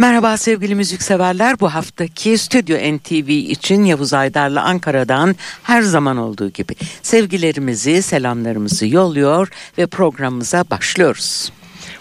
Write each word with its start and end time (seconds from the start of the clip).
Merhaba 0.00 0.36
sevgili 0.36 0.74
müzikseverler. 0.74 1.60
Bu 1.60 1.74
haftaki 1.74 2.38
Stüdyo 2.38 2.96
NTV 2.96 3.28
için 3.28 3.84
Yavuz 3.84 4.14
Aydar'la 4.14 4.64
Ankara'dan 4.64 5.36
her 5.62 5.82
zaman 5.82 6.16
olduğu 6.16 6.50
gibi 6.50 6.74
sevgilerimizi, 7.02 8.02
selamlarımızı 8.02 8.86
yolluyor 8.86 9.48
ve 9.78 9.86
programımıza 9.86 10.64
başlıyoruz. 10.70 11.52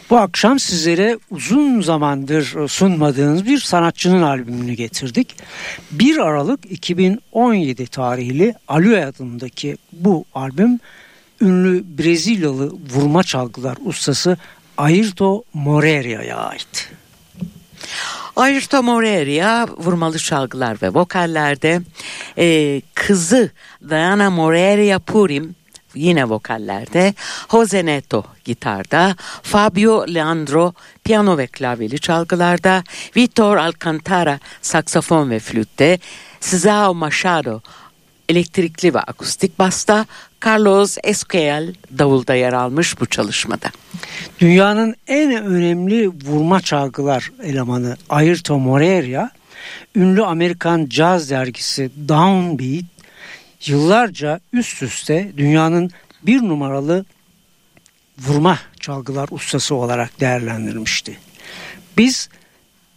Bu 0.10 0.18
akşam 0.18 0.60
sizlere 0.60 1.18
uzun 1.30 1.82
zamandır 1.82 2.68
sunmadığınız 2.68 3.46
bir 3.46 3.60
sanatçının 3.60 4.22
albümünü 4.22 4.74
getirdik. 4.74 5.36
1 5.92 6.18
Aralık 6.18 6.72
2017 6.72 7.88
tarihli 7.88 8.54
Alue 8.68 9.06
adındaki 9.06 9.78
bu 9.92 10.26
albüm 10.34 10.80
ünlü 11.42 11.84
Brezilyalı 11.98 12.74
vurma 12.94 13.24
çalgılar 13.24 13.78
ustası 13.86 14.38
Ayrton 14.78 15.44
Moreria'ya 15.54 16.38
ait. 16.38 16.97
Ayrton 18.36 18.86
Moreira 18.86 19.68
vurmalı 19.78 20.20
çalgılar 20.20 20.82
ve 20.82 20.90
vokallerde 20.90 21.82
e, 22.38 22.82
kızı 22.96 23.52
Diana 23.90 24.30
Moreira 24.30 25.00
Purim 25.00 25.56
yine 25.96 26.30
vokallerde, 26.30 27.14
Jose 27.52 27.86
Neto 27.86 28.24
gitarda, 28.46 29.16
Fabio 29.44 30.06
Leandro 30.14 30.74
piyano 31.04 31.38
ve 31.38 31.48
klavyeli 31.48 32.00
çalgılarda, 32.00 32.84
Vitor 33.16 33.58
Alcantara 33.58 34.40
saksafon 34.62 35.30
ve 35.30 35.40
flütte, 35.40 36.00
Cesao 36.42 36.94
Machado 36.94 37.62
elektrikli 38.30 38.94
ve 38.94 39.00
akustik 39.00 39.60
basta, 39.60 40.06
Carlos 40.46 40.98
Esquiel 41.04 41.74
davulda 41.98 42.36
yer 42.36 42.54
almış 42.54 43.00
bu 43.00 43.06
çalışmada. 43.06 43.72
Dünyanın 44.40 44.96
en 45.08 45.46
önemli 45.46 46.10
vurma 46.10 46.62
çalgılar 46.62 47.32
elemanı 47.44 47.98
Ayrton 48.10 48.62
Moreira, 48.62 49.32
ünlü 49.96 50.26
Amerikan 50.26 50.86
caz 50.90 51.30
dergisi 51.30 51.92
Downbeat 52.08 52.86
yıllarca 53.66 54.40
üst 54.54 54.84
üste 54.84 55.32
dünyanın 55.38 55.92
bir 56.24 56.42
numaralı 56.42 57.06
vurma 58.20 58.60
çalgılar 58.80 59.28
ustası 59.32 59.76
olarak 59.76 60.20
değerlendirmişti. 60.20 61.18
Biz 61.98 62.30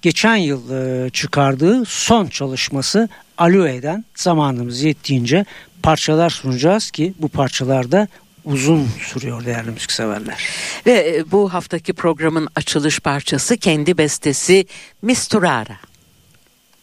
geçen 0.02 0.36
yıl 0.36 0.70
e, 0.70 1.10
çıkardığı 1.10 1.84
son 1.84 2.26
çalışması 2.26 3.08
Alue'den 3.40 4.04
zamanımız 4.14 4.82
yettiğince 4.82 5.44
parçalar 5.82 6.30
sunacağız 6.30 6.90
ki 6.90 7.14
bu 7.18 7.28
parçalarda 7.28 8.08
uzun 8.44 8.88
sürüyor 9.00 9.44
değerli 9.44 9.70
müzikseverler. 9.70 10.48
Ve 10.86 11.16
e, 11.16 11.30
bu 11.30 11.52
haftaki 11.52 11.92
programın 11.92 12.48
açılış 12.56 13.00
parçası 13.00 13.56
kendi 13.56 13.98
bestesi 13.98 14.66
Misturara. 15.02 15.76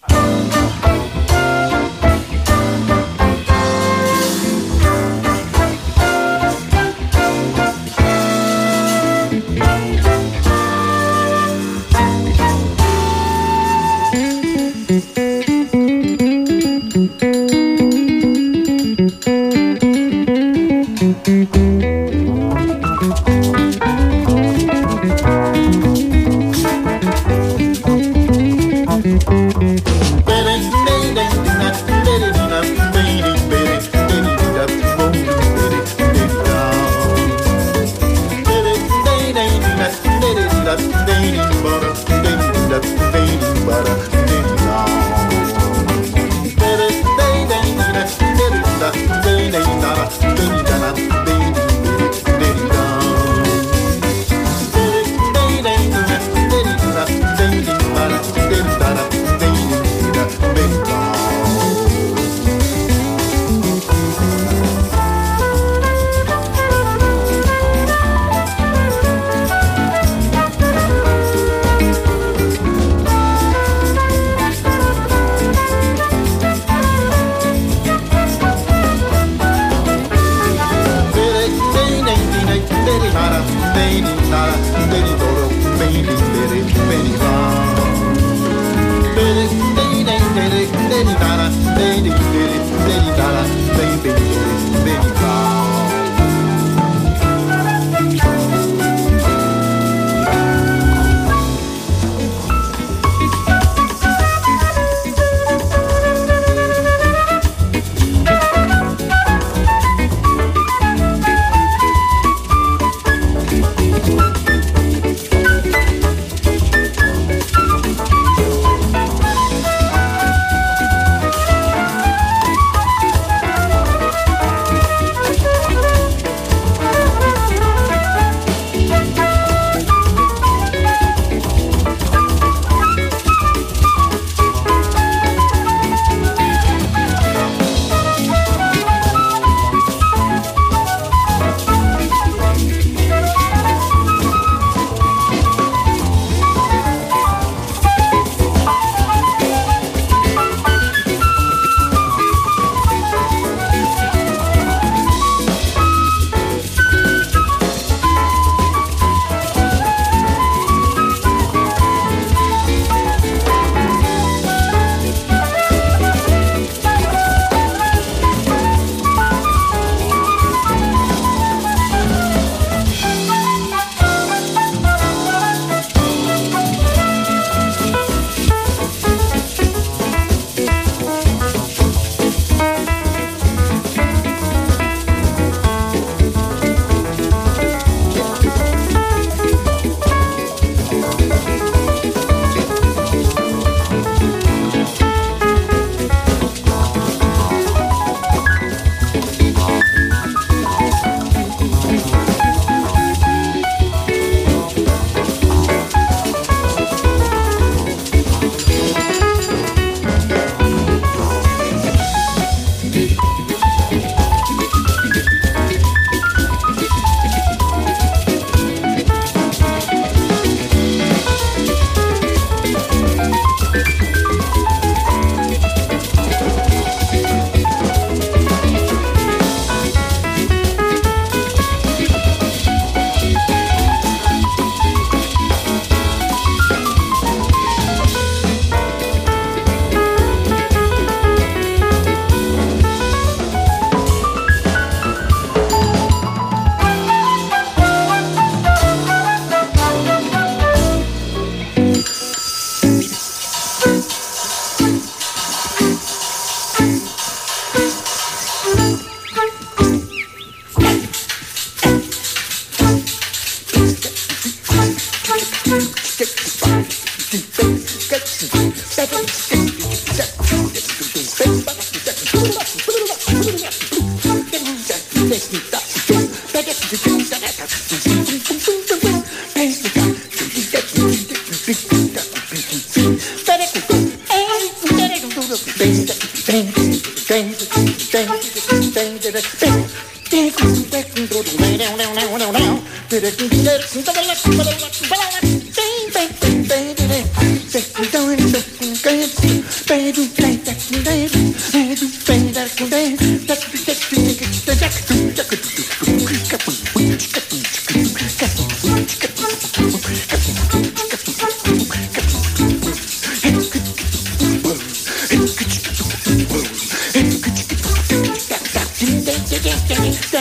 Müzik 0.09 0.86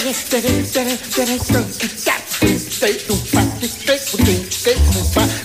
They 0.07 0.13
don't 0.13 0.23
practice, 2.07 2.79
they 2.79 2.95
don't 3.09 3.27
practice, 3.33 4.63
they 4.63 4.75
don't 4.75 5.13
practice. 5.13 5.36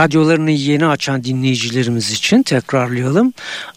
Radyolarını 0.00 0.50
yeni 0.50 0.86
açan 0.86 1.24
dinleyicilerimiz 1.24 2.10
için 2.10 2.42
tekrarlayalım. 2.42 3.32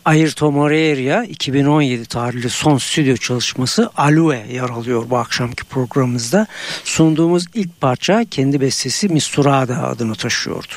Ayrton 0.05 0.53
Moreira 0.53 1.23
2017 1.23 2.05
tarihli 2.05 2.49
son 2.49 2.77
stüdyo 2.77 3.17
çalışması 3.17 3.89
Alue 3.97 4.45
yer 4.51 4.69
alıyor 4.69 5.03
bu 5.09 5.17
akşamki 5.17 5.63
programımızda. 5.63 6.47
Sunduğumuz 6.83 7.45
ilk 7.53 7.81
parça 7.81 8.25
kendi 8.31 8.61
bestesi 8.61 9.09
Misturada 9.09 9.83
adını 9.83 10.15
taşıyordu. 10.15 10.73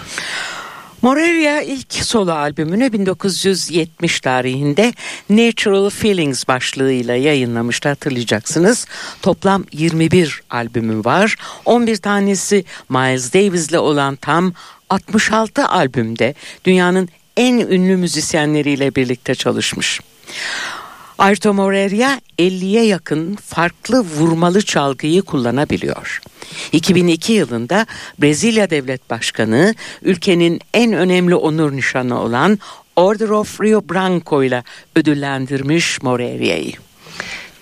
Morelia 1.02 1.62
ilk 1.62 1.92
solo 1.92 2.32
albümünü 2.32 2.92
1970 2.92 4.20
tarihinde 4.20 4.92
Natural 5.30 5.90
Feelings 5.90 6.48
başlığıyla 6.48 7.14
yayınlamıştı 7.14 7.88
hatırlayacaksınız. 7.88 8.86
Toplam 9.22 9.64
21 9.72 10.42
albümü 10.50 11.04
var. 11.04 11.36
11 11.64 11.96
tanesi 11.96 12.64
Miles 12.88 13.34
Davis'le 13.34 13.74
olan 13.78 14.16
tam 14.16 14.52
66 14.90 15.66
albümde 15.66 16.34
dünyanın 16.64 17.08
en 17.36 17.58
ünlü 17.58 17.96
müzisyenleriyle 17.96 18.94
birlikte 18.94 19.34
çalışmış. 19.34 20.00
Arto 21.18 21.54
Moreira 21.54 22.20
50'ye 22.38 22.86
yakın 22.86 23.36
farklı 23.36 24.00
vurmalı 24.00 24.62
çalgıyı 24.62 25.22
kullanabiliyor. 25.22 26.20
2002 26.72 27.32
yılında 27.32 27.86
Brezilya 28.18 28.70
Devlet 28.70 29.10
Başkanı 29.10 29.74
ülkenin 30.02 30.60
en 30.74 30.92
önemli 30.92 31.34
onur 31.34 31.72
nişanı 31.72 32.20
olan 32.20 32.58
Order 32.96 33.28
of 33.28 33.60
Rio 33.60 33.82
Branco 33.88 34.44
ile 34.44 34.64
ödüllendirmiş 34.96 36.02
Moreira'yı. 36.02 36.72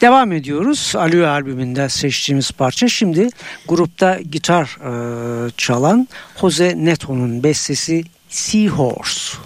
Devam 0.04 0.32
ediyoruz. 0.32 0.92
Alio 0.96 1.26
albümünden 1.26 1.88
seçtiğimiz 1.88 2.50
parça. 2.50 2.88
Şimdi 2.88 3.28
grupta 3.68 4.20
gitar 4.20 4.78
e, 4.84 5.50
çalan 5.56 6.08
Jose 6.40 6.74
Neto'nun 6.76 7.42
bestesi 7.42 8.04
Seahorse. 8.28 9.38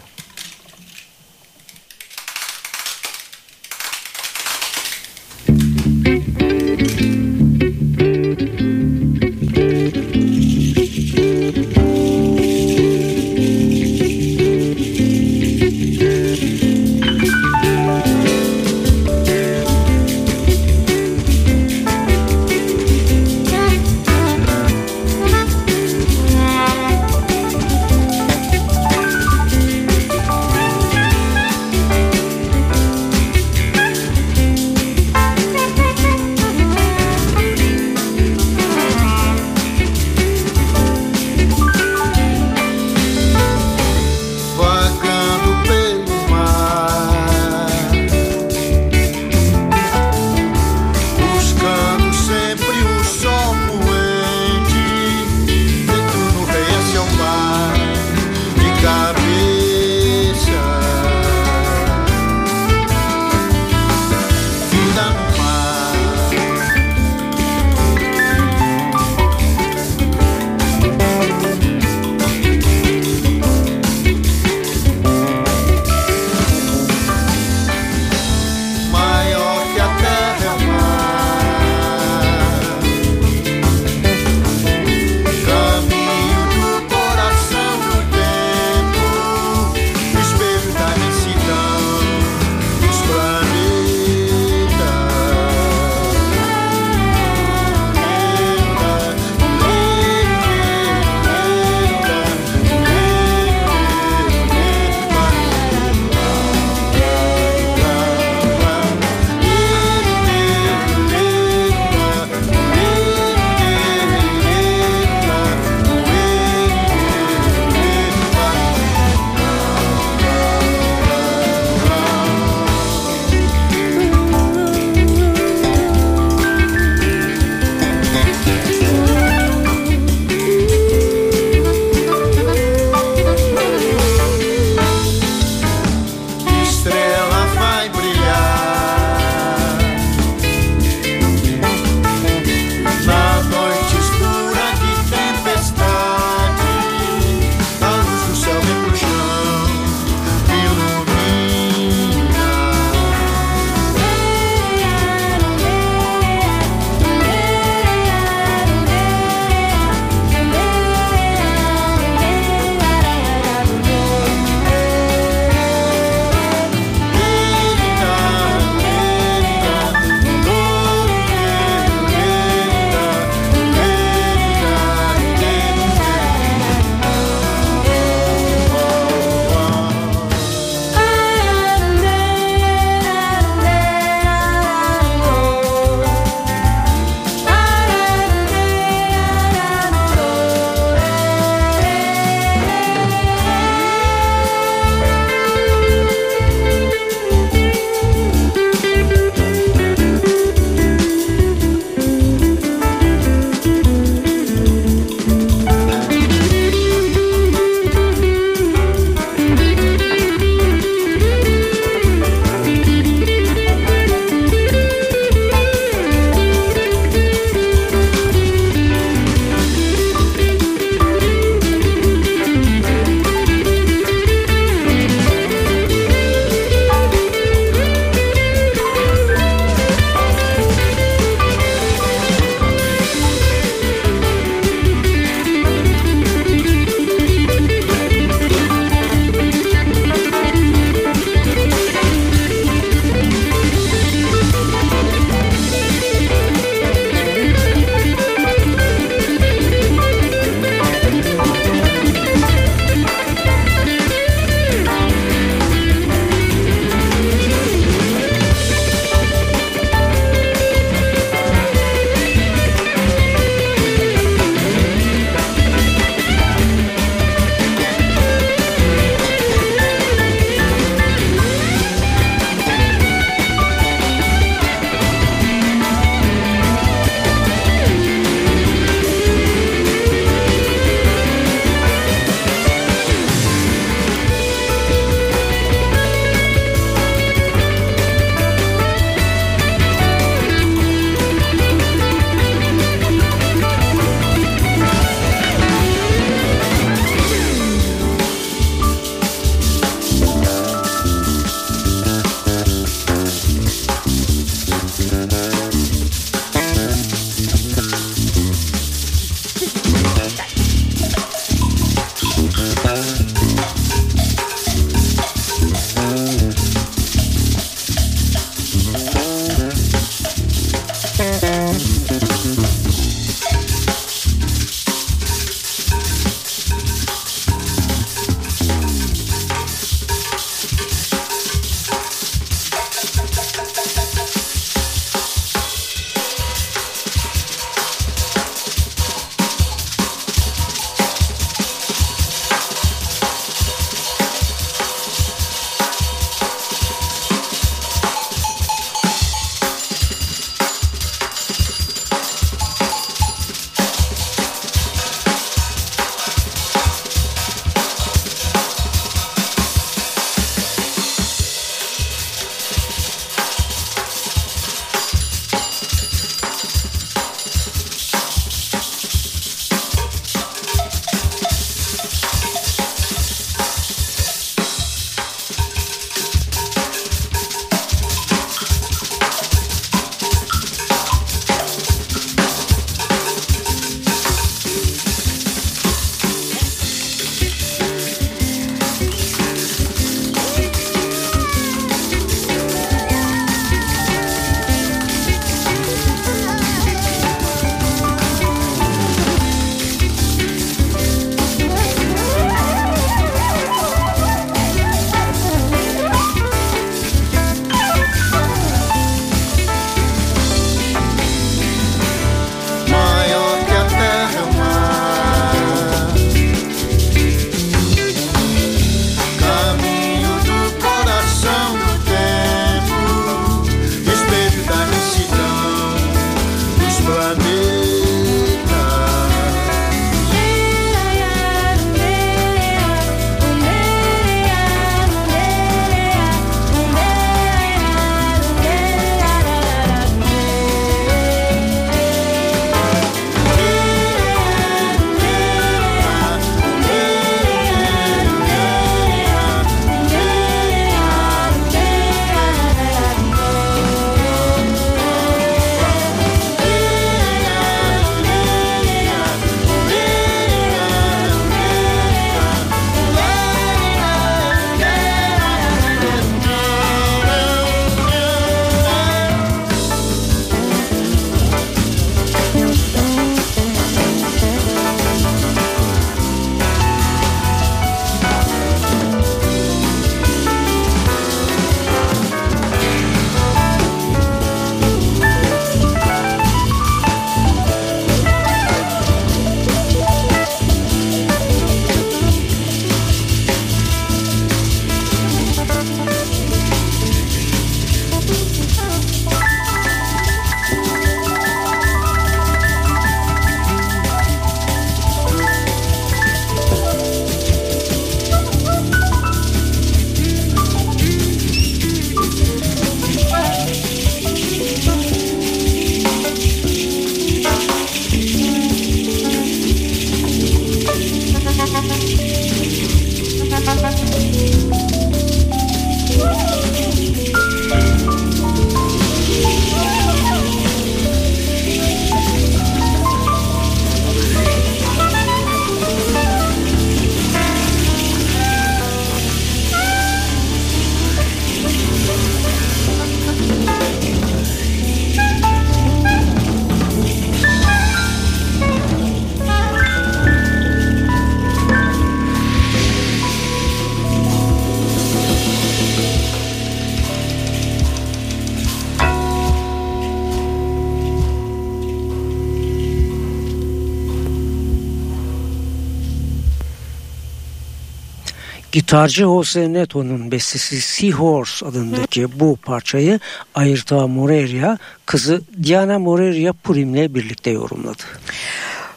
Gitarcı 568.79 569.23
Jose 569.23 569.73
Neto'nun 569.73 570.31
bestesi 570.31 570.81
Seahorse 570.81 571.67
adındaki 571.67 572.41
bu 572.41 572.57
parçayı 572.57 573.21
Ayrta 573.55 574.07
Moreira 574.07 574.79
kızı 575.07 575.43
Diana 575.63 575.99
Moreira 575.99 576.53
Purim'le 576.53 577.15
birlikte 577.15 577.51
yorumladı. 577.51 578.03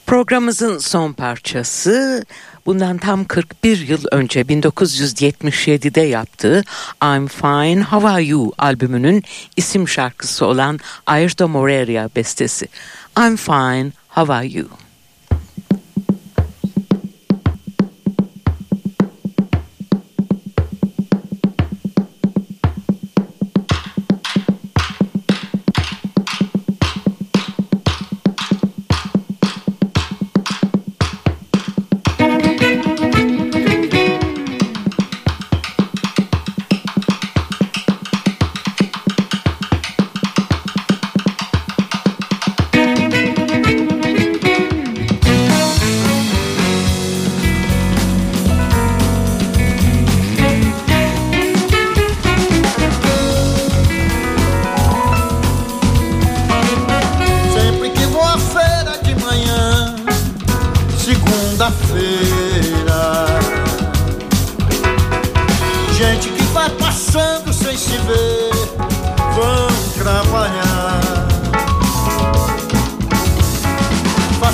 Programımızın 0.06 0.78
son 0.78 1.14
parçası 1.14 2.26
bundan 2.66 2.98
tam 2.98 3.26
41 3.26 3.88
yıl 3.88 4.04
önce 4.12 4.42
1977'de 4.42 6.02
yaptığı 6.02 6.64
I'm 7.04 7.28
Fine 7.28 7.84
How 7.84 8.10
Are 8.10 8.24
You 8.24 8.52
albümünün 8.58 9.24
isim 9.58 9.88
şarkısı 9.88 10.46
olan 10.46 10.80
Ayrton 11.06 11.52
Moreira 11.52 12.10
bestesi. 12.16 12.68
I'm 13.18 13.36
Fine 13.36 13.92
How 14.10 14.34
Are 14.34 14.48
You? 14.48 14.68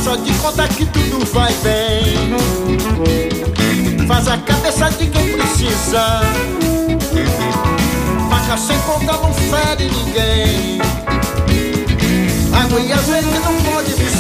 só 0.07 0.15
de 0.15 0.33
conta 0.35 0.65
que 0.69 0.85
tudo 0.85 1.25
vai 1.33 1.53
bem. 1.55 2.37
Faz 4.07 4.25
a 4.29 4.37
cabeça 4.37 4.89
de 4.91 5.07
quem 5.07 5.33
precisa. 5.33 6.21
Faca 8.29 8.57
sem 8.57 8.79
conta 8.83 9.11
não 9.17 9.33
fere 9.33 9.91
ninguém. 9.91 10.79
Água 12.53 12.79
e 12.79 12.93
azeite 12.93 13.27
não 13.43 13.61
pode 13.69 13.91
precisar. 13.95 14.16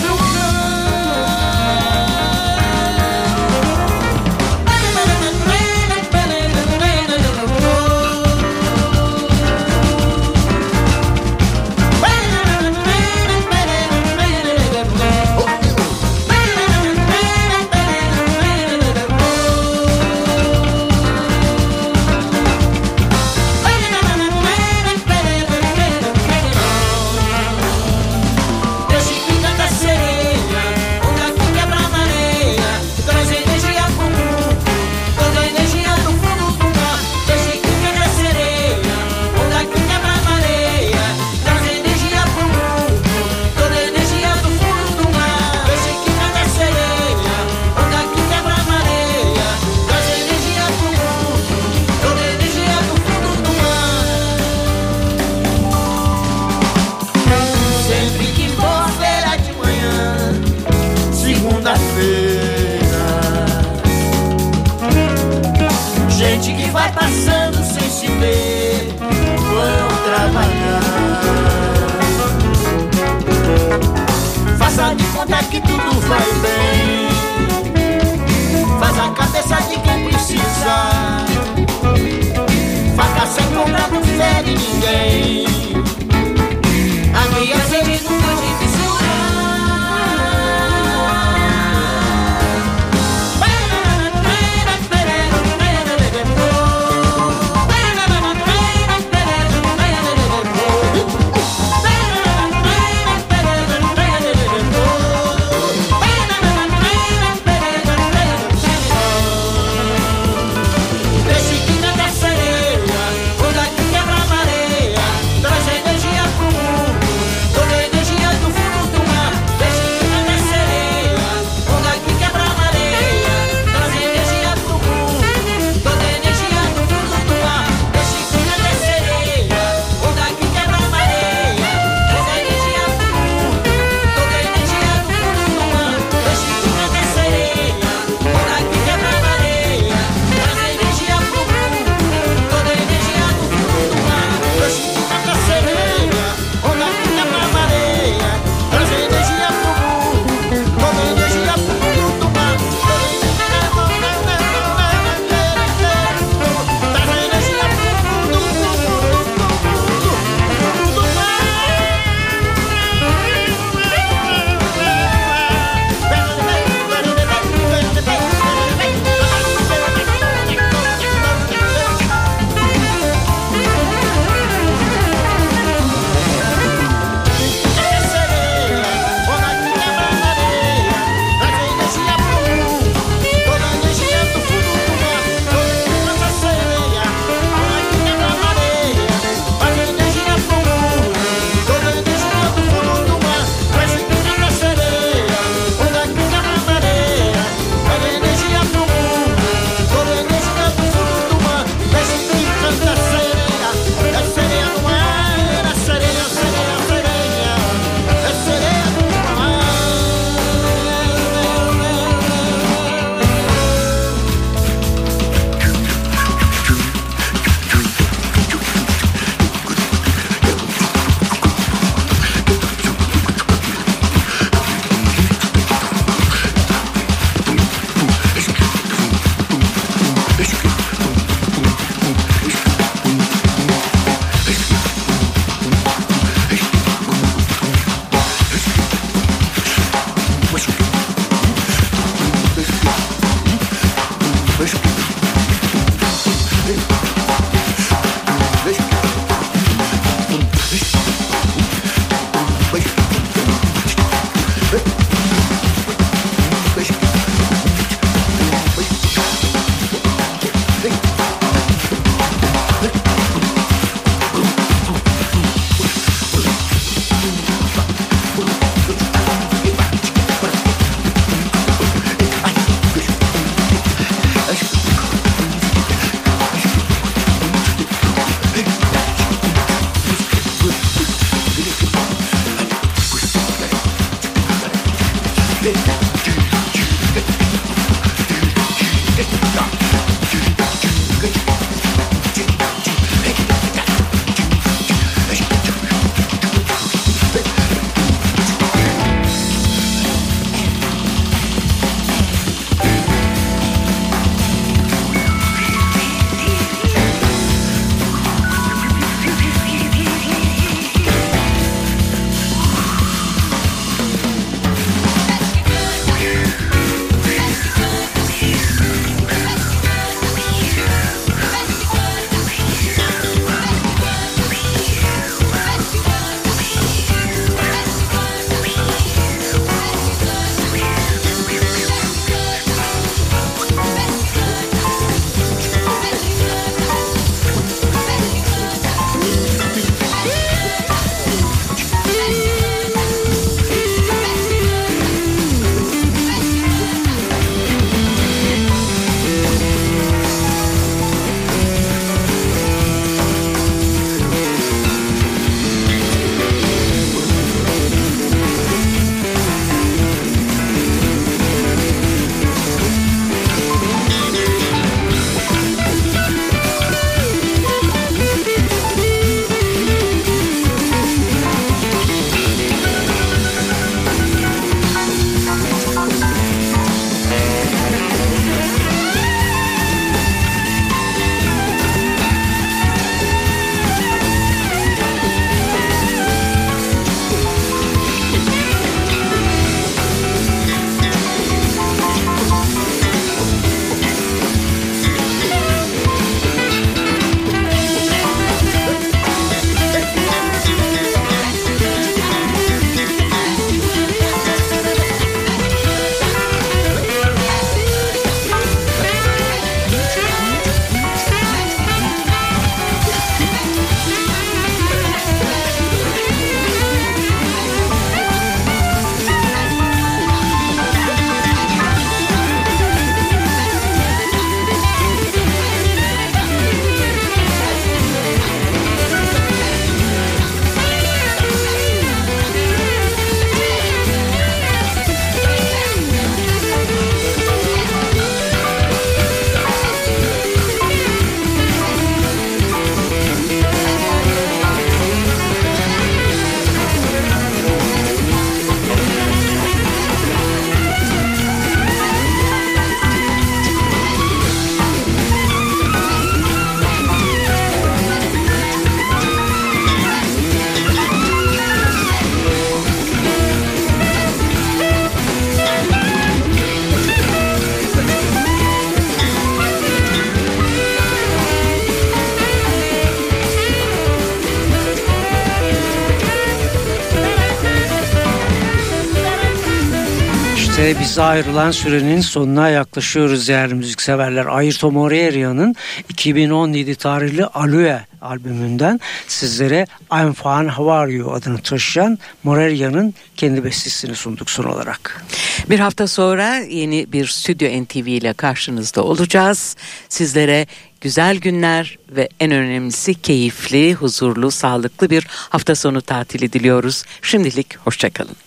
İşte 480.87 481.01
bize 481.01 481.21
ayrılan 481.21 481.71
sürenin 481.71 482.21
sonuna 482.21 482.69
yaklaşıyoruz 482.69 483.47
değerli 483.47 483.73
müzikseverler. 483.73 484.45
Ayrton 484.45 484.93
Moreria'nın 484.93 485.75
2017 486.09 486.95
tarihli 486.95 487.45
Alue 487.45 488.05
albümünden 488.21 488.99
sizlere 489.27 489.87
I'm 490.11 490.33
Fine 490.33 490.71
How 490.71 490.91
Are 490.91 491.11
You 491.11 491.33
adını 491.33 491.57
taşıyan 491.57 492.19
Moreria'nın 492.43 493.13
kendi 493.35 493.63
bestesini 493.63 494.15
sunduk 494.15 494.49
son 494.49 494.63
olarak. 494.63 495.25
Bir 495.69 495.79
hafta 495.79 496.07
sonra 496.07 496.55
yeni 496.55 497.11
bir 497.11 497.27
Stüdyo 497.27 497.83
NTV 497.83 498.07
ile 498.07 498.33
karşınızda 498.33 499.03
olacağız. 499.03 499.75
Sizlere 500.09 500.67
güzel 501.01 501.37
günler 501.37 501.97
ve 502.09 502.29
en 502.39 502.51
önemlisi 502.51 503.21
keyifli, 503.21 503.93
huzurlu, 503.93 504.51
sağlıklı 504.51 505.09
bir 505.09 505.27
hafta 505.29 505.75
sonu 505.75 506.01
tatili 506.01 506.53
diliyoruz. 506.53 507.03
Şimdilik 507.21 507.77
hoşçakalın. 507.77 508.46